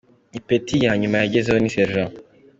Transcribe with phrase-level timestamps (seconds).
[0.37, 2.13] Ipeti lya nyuma yagezeho ni Sergent.